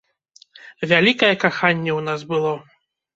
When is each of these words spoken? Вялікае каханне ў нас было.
Вялікае 0.91 1.29
каханне 1.43 1.91
ў 1.91 2.01
нас 2.07 2.21
было. 2.33 2.55